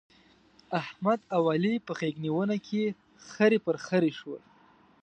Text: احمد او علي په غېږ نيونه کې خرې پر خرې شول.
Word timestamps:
احمد 0.81 1.19
او 1.35 1.41
علي 1.53 1.73
په 1.85 1.91
غېږ 1.99 2.15
نيونه 2.25 2.55
کې 2.67 2.83
خرې 3.29 3.59
پر 3.65 3.75
خرې 3.85 4.11
شول. 4.19 4.41